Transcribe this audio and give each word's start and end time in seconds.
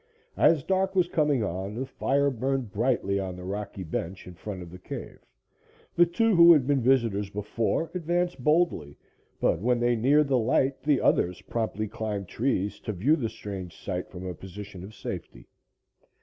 As 0.37 0.63
dark 0.63 0.95
was 0.95 1.07
coming 1.07 1.43
on, 1.43 1.75
the 1.75 1.85
fire 1.85 2.31
burned 2.31 2.71
brightly 2.73 3.19
on 3.19 3.35
the 3.35 3.43
rocky 3.43 3.83
bench 3.83 4.25
in 4.25 4.33
front 4.33 4.63
of 4.63 4.71
the 4.71 4.79
cave. 4.79 5.19
The 5.93 6.07
two 6.07 6.33
who 6.33 6.53
had 6.53 6.65
been 6.65 6.81
visitors 6.81 7.29
before 7.29 7.91
advanced 7.93 8.43
boldly, 8.43 8.97
but 9.39 9.59
when 9.59 9.79
they 9.79 9.95
neared 9.95 10.29
the 10.29 10.39
light, 10.39 10.81
the 10.81 10.99
others 11.01 11.43
promptly 11.43 11.87
climbed 11.87 12.27
trees 12.27 12.79
to 12.79 12.93
view 12.93 13.15
the 13.15 13.29
strange 13.29 13.77
sight 13.77 14.09
from 14.09 14.25
a 14.25 14.33
position 14.33 14.83
of 14.83 14.95
safety. 14.95 15.45